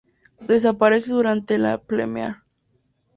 [0.39, 2.37] Desaparece durante la pleamar.